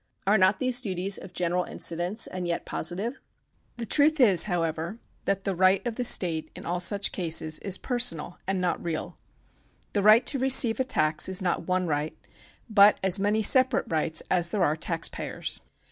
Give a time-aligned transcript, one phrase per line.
[0.25, 3.19] Are not these duties of general incidence, and yet positive?
[3.77, 7.77] The truth is, however, that the right of the state in all such cases is
[7.77, 9.19] personal and not real.
[9.93, 12.15] The right to receive a tax is not one right,
[12.67, 15.61] but as many separate rights as there are tax payers.